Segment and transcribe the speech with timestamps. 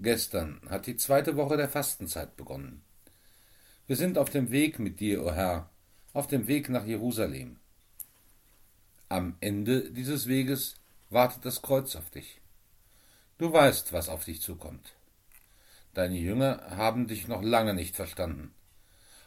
[0.00, 2.82] Gestern hat die zweite Woche der Fastenzeit begonnen.
[3.88, 5.70] Wir sind auf dem Weg mit dir, o oh Herr,
[6.12, 7.56] auf dem Weg nach Jerusalem.
[9.08, 10.76] Am Ende dieses Weges
[11.10, 12.40] wartet das Kreuz auf dich.
[13.38, 14.94] Du weißt, was auf dich zukommt.
[15.94, 18.52] Deine Jünger haben dich noch lange nicht verstanden,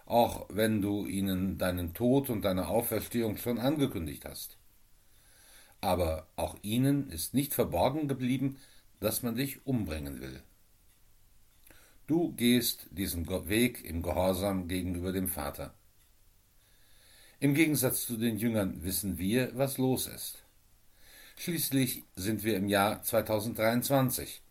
[0.05, 4.57] auch wenn du ihnen deinen Tod und deine Auferstehung schon angekündigt hast.
[5.81, 8.57] Aber auch ihnen ist nicht verborgen geblieben,
[9.01, 10.41] dass man dich umbringen will.
[12.11, 15.73] Du gehst diesen Weg im Gehorsam gegenüber dem Vater.
[17.39, 20.43] Im Gegensatz zu den Jüngern wissen wir, was los ist.
[21.37, 24.41] Schließlich sind wir im Jahr 2023,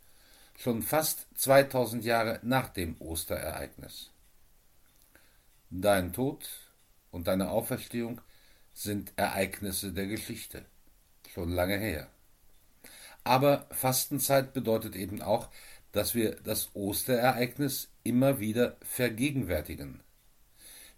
[0.57, 4.11] schon fast 2000 Jahre nach dem Osterereignis.
[5.69, 6.49] Dein Tod
[7.11, 8.23] und deine Auferstehung
[8.73, 10.65] sind Ereignisse der Geschichte,
[11.35, 12.09] schon lange her.
[13.23, 15.51] Aber Fastenzeit bedeutet eben auch,
[15.93, 20.01] dass wir das Osterereignis immer wieder vergegenwärtigen.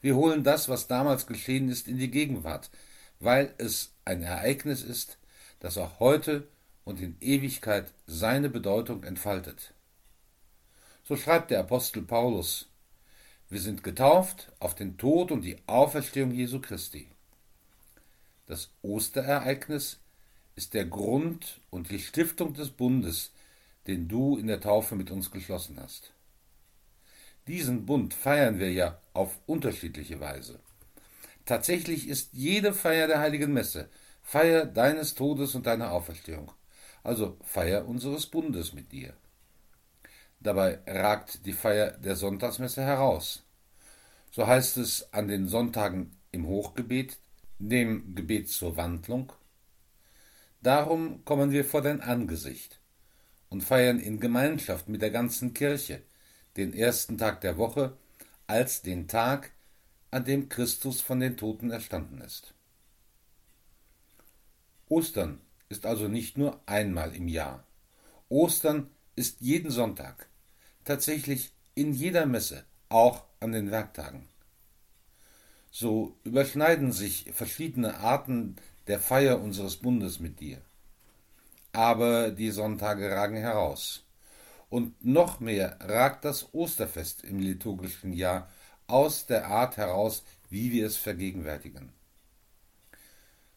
[0.00, 2.70] Wir holen das, was damals geschehen ist, in die Gegenwart,
[3.20, 5.18] weil es ein Ereignis ist,
[5.60, 6.48] das auch heute
[6.84, 9.74] und in Ewigkeit seine Bedeutung entfaltet.
[11.04, 12.68] So schreibt der Apostel Paulus
[13.48, 17.08] Wir sind getauft auf den Tod und die Auferstehung Jesu Christi.
[18.46, 20.00] Das Osterereignis
[20.56, 23.30] ist der Grund und die Stiftung des Bundes,
[23.86, 26.12] den du in der Taufe mit uns geschlossen hast.
[27.46, 30.60] Diesen Bund feiern wir ja auf unterschiedliche Weise.
[31.44, 33.88] Tatsächlich ist jede Feier der heiligen Messe
[34.22, 36.52] Feier deines Todes und deiner Auferstehung,
[37.02, 39.14] also Feier unseres Bundes mit dir.
[40.38, 43.42] Dabei ragt die Feier der Sonntagsmesse heraus.
[44.30, 47.18] So heißt es an den Sonntagen im Hochgebet,
[47.58, 49.32] dem Gebet zur Wandlung.
[50.62, 52.81] Darum kommen wir vor dein Angesicht
[53.52, 56.00] und feiern in Gemeinschaft mit der ganzen Kirche
[56.56, 57.96] den ersten Tag der Woche
[58.46, 59.50] als den Tag,
[60.10, 62.54] an dem Christus von den Toten erstanden ist.
[64.88, 67.64] Ostern ist also nicht nur einmal im Jahr.
[68.28, 70.28] Ostern ist jeden Sonntag,
[70.84, 74.28] tatsächlich in jeder Messe, auch an den Werktagen.
[75.70, 80.60] So überschneiden sich verschiedene Arten der Feier unseres Bundes mit dir
[81.72, 84.04] aber die Sonntage ragen heraus.
[84.68, 88.50] Und noch mehr ragt das Osterfest im liturgischen Jahr
[88.86, 91.92] aus der Art heraus, wie wir es vergegenwärtigen.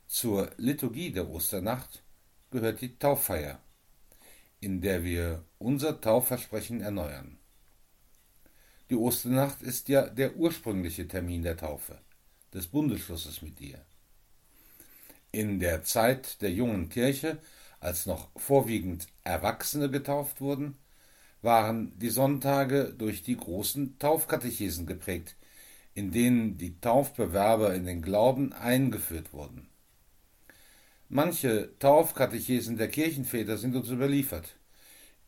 [0.08, 2.04] Zur Liturgie der Osternacht
[2.52, 3.60] gehört die Tauffeier,
[4.62, 7.38] in der wir unser Taufversprechen erneuern.
[8.90, 11.98] Die Osternacht ist ja der ursprüngliche Termin der Taufe,
[12.54, 13.84] des Bundesschlusses mit dir.
[15.32, 17.40] In der Zeit der jungen Kirche
[17.86, 20.76] als noch vorwiegend Erwachsene getauft wurden,
[21.44, 25.36] waren die Sonntage durch die großen Taufkatechesen geprägt,
[25.94, 29.68] in denen die Taufbewerber in den Glauben eingeführt wurden.
[31.10, 34.56] Manche Taufkatechesen der Kirchenväter sind uns überliefert.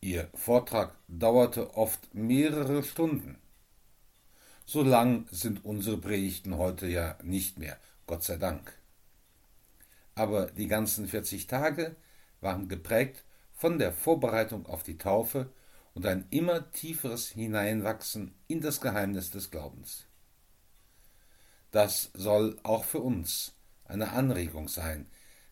[0.00, 3.38] Ihr Vortrag dauerte oft mehrere Stunden.
[4.66, 8.74] So lang sind unsere Predigten heute ja nicht mehr, Gott sei Dank.
[10.16, 11.94] Aber die ganzen 40 Tage
[12.40, 15.50] waren geprägt von der Vorbereitung auf die Taufe
[15.94, 20.06] und ein immer tieferes Hineinwachsen in das Geheimnis des Glaubens.
[21.70, 23.54] Das soll auch für uns
[23.84, 25.06] eine Anregung sein,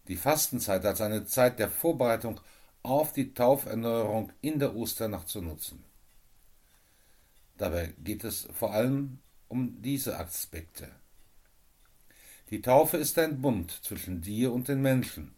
[0.08, 2.40] die Fastenzeit als eine Zeit der Vorbereitung
[2.82, 5.84] auf die Tauferneuerung in der Osternacht zu nutzen.
[7.58, 9.18] Dabei geht es vor allem
[9.48, 10.88] um diese Aspekte.
[12.50, 15.35] Die Taufe ist ein Bund zwischen dir und den Menschen,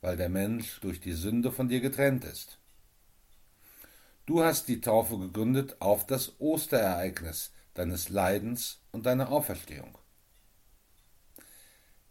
[0.00, 2.58] weil der Mensch durch die Sünde von dir getrennt ist.
[4.26, 9.98] Du hast die Taufe gegründet auf das Osterereignis deines Leidens und deiner Auferstehung.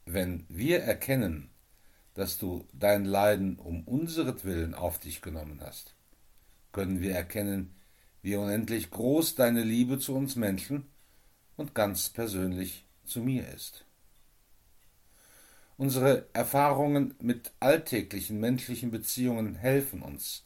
[0.05, 1.49] Wenn wir erkennen,
[2.15, 5.95] dass du dein Leiden um unseretwillen auf dich genommen hast,
[6.71, 7.75] können wir erkennen,
[8.21, 10.87] wie unendlich groß deine Liebe zu uns Menschen
[11.55, 13.85] und ganz persönlich zu mir ist.
[15.79, 20.43] Unsere Erfahrungen mit alltäglichen menschlichen Beziehungen helfen uns,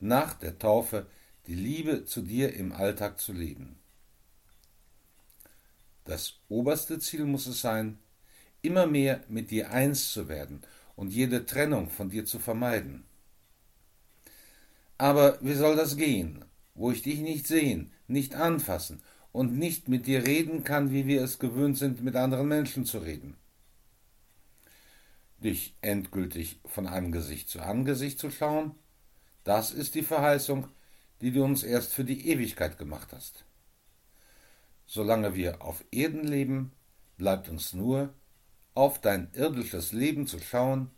[0.00, 1.06] nach der Taufe
[1.46, 3.76] die Liebe zu dir im Alltag zu leben.
[6.04, 7.98] Das oberste Ziel muss es sein,
[8.62, 10.62] immer mehr mit dir eins zu werden
[10.96, 13.04] und jede Trennung von dir zu vermeiden.
[14.96, 20.06] Aber wie soll das gehen, wo ich dich nicht sehen, nicht anfassen und nicht mit
[20.06, 23.36] dir reden kann, wie wir es gewöhnt sind, mit anderen Menschen zu reden?
[25.44, 28.74] Dich endgültig von Angesicht zu Angesicht zu schauen,
[29.44, 30.68] das ist die Verheißung,
[31.20, 33.44] die du uns erst für die Ewigkeit gemacht hast.
[34.86, 36.72] Solange wir auf Erden leben,
[37.18, 38.14] bleibt uns nur,
[38.72, 40.90] auf dein irdisches Leben zu schauen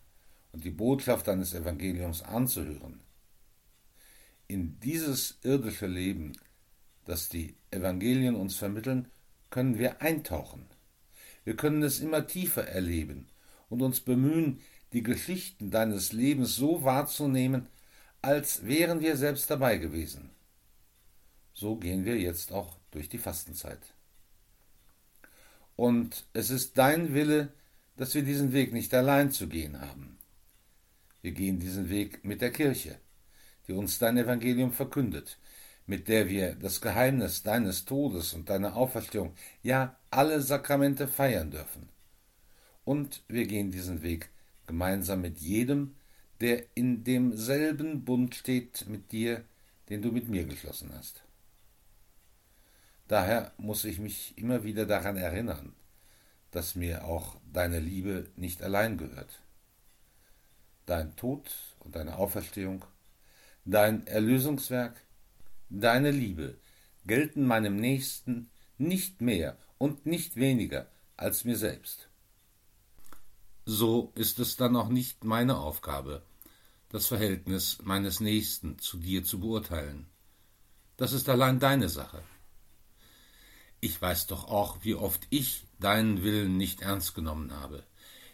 [0.52, 3.00] und die Botschaft deines Evangeliums anzuhören.
[4.46, 6.38] In dieses irdische Leben,
[7.04, 9.08] das die Evangelien uns vermitteln,
[9.50, 10.66] können wir eintauchen.
[11.42, 13.26] Wir können es immer tiefer erleben
[13.68, 14.60] und uns bemühen,
[14.92, 17.66] die Geschichten deines Lebens so wahrzunehmen,
[18.22, 20.30] als wären wir selbst dabei gewesen.
[21.52, 23.80] So gehen wir jetzt auch durch die Fastenzeit.
[25.74, 27.52] Und es ist dein Wille,
[27.96, 30.18] dass wir diesen Weg nicht allein zu gehen haben.
[31.22, 32.98] Wir gehen diesen Weg mit der Kirche,
[33.66, 35.38] die uns dein Evangelium verkündet,
[35.86, 41.88] mit der wir das Geheimnis deines Todes und deiner Auferstehung, ja alle Sakramente feiern dürfen.
[42.86, 44.30] Und wir gehen diesen Weg
[44.68, 45.96] gemeinsam mit jedem,
[46.40, 49.44] der in demselben Bund steht mit dir,
[49.88, 51.24] den du mit mir geschlossen hast.
[53.08, 55.74] Daher muss ich mich immer wieder daran erinnern,
[56.52, 59.42] dass mir auch deine Liebe nicht allein gehört.
[60.86, 61.50] Dein Tod
[61.80, 62.84] und deine Auferstehung,
[63.64, 65.02] dein Erlösungswerk,
[65.70, 66.56] deine Liebe
[67.04, 68.48] gelten meinem Nächsten
[68.78, 70.86] nicht mehr und nicht weniger
[71.16, 72.08] als mir selbst.
[73.68, 76.22] So ist es dann auch nicht meine Aufgabe,
[76.90, 80.06] das Verhältnis meines Nächsten zu dir zu beurteilen.
[80.96, 82.22] Das ist allein deine Sache.
[83.80, 87.82] Ich weiß doch auch, wie oft ich deinen Willen nicht ernst genommen habe,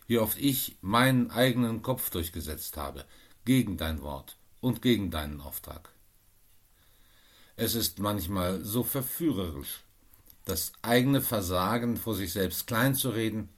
[0.06, 3.06] wie oft ich meinen eigenen Kopf durchgesetzt habe,
[3.46, 5.94] gegen dein Wort und gegen deinen Auftrag.
[7.56, 9.82] Es ist manchmal so verführerisch,
[10.44, 13.48] das eigene Versagen vor sich selbst klein zu reden,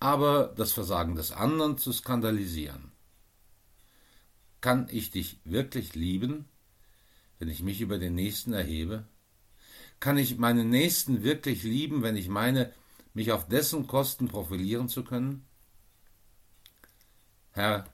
[0.00, 2.92] aber das Versagen des anderen zu skandalisieren.
[4.60, 6.46] Kann ich dich wirklich lieben,
[7.38, 9.06] wenn ich mich über den Nächsten erhebe?
[10.00, 12.72] Kann ich meinen Nächsten wirklich lieben, wenn ich meine,
[13.12, 15.46] mich auf dessen Kosten profilieren zu können?
[17.52, 17.86] Herr,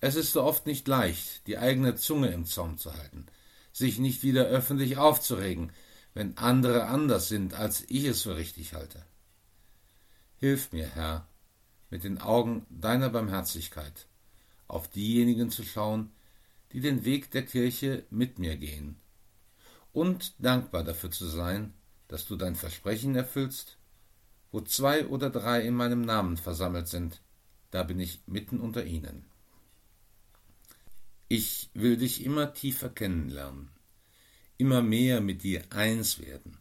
[0.00, 3.26] es ist so oft nicht leicht, die eigene Zunge im Zaum zu halten,
[3.72, 5.72] sich nicht wieder öffentlich aufzuregen,
[6.14, 9.04] wenn andere anders sind, als ich es für richtig halte.
[10.40, 11.26] Hilf mir, Herr,
[11.90, 14.06] mit den Augen deiner Barmherzigkeit
[14.68, 16.12] auf diejenigen zu schauen,
[16.72, 19.00] die den Weg der Kirche mit mir gehen
[19.92, 21.74] und dankbar dafür zu sein,
[22.06, 23.78] dass du dein Versprechen erfüllst,
[24.52, 27.20] wo zwei oder drei in meinem Namen versammelt sind,
[27.72, 29.24] da bin ich mitten unter ihnen.
[31.26, 33.70] Ich will dich immer tiefer kennenlernen,
[34.56, 36.58] immer mehr mit dir eins werden.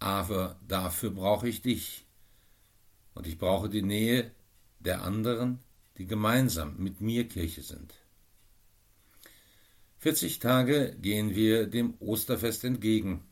[0.00, 2.06] Aber dafür brauche ich dich,
[3.20, 4.30] und ich brauche die Nähe
[4.78, 5.58] der anderen,
[5.98, 7.92] die gemeinsam mit mir Kirche sind.
[9.98, 13.22] 40 Tage gehen wir dem Osterfest entgegen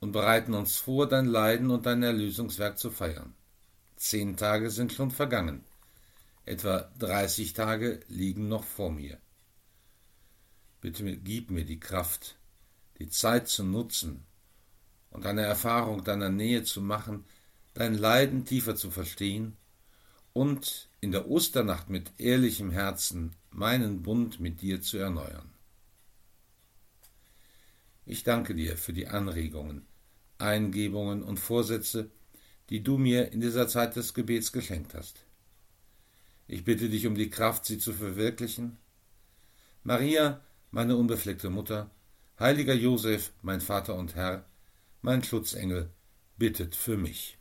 [0.00, 3.32] und bereiten uns vor, dein Leiden und dein Erlösungswerk zu feiern.
[3.94, 5.64] Zehn Tage sind schon vergangen.
[6.44, 9.18] Etwa 30 Tage liegen noch vor mir.
[10.80, 12.40] Bitte gib mir die Kraft,
[12.98, 14.26] die Zeit zu nutzen
[15.10, 17.24] und eine Erfahrung deiner Nähe zu machen,
[17.74, 19.56] dein Leiden tiefer zu verstehen
[20.32, 25.50] und in der Osternacht mit ehrlichem Herzen meinen Bund mit dir zu erneuern.
[28.06, 29.86] Ich danke dir für die Anregungen,
[30.38, 32.10] Eingebungen und Vorsätze,
[32.68, 35.24] die du mir in dieser Zeit des Gebets geschenkt hast.
[36.46, 38.78] Ich bitte dich um die Kraft, sie zu verwirklichen.
[39.84, 41.90] Maria, meine unbefleckte Mutter,
[42.38, 44.44] heiliger Josef, mein Vater und Herr,
[45.02, 45.90] mein Schutzengel,
[46.36, 47.39] bittet für mich.